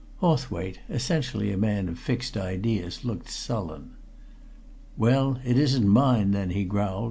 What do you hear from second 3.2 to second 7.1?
sullen. "Well, it isn't mine, then," he growled.